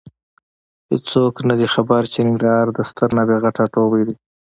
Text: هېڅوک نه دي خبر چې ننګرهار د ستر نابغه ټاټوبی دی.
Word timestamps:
هېڅوک 0.89 1.35
نه 1.49 1.53
دي 1.59 1.67
خبر 1.75 2.01
چې 2.13 2.19
ننګرهار 2.27 2.67
د 2.73 2.79
ستر 2.89 3.09
نابغه 3.17 3.49
ټاټوبی 3.57 4.01
دی. 4.07 4.15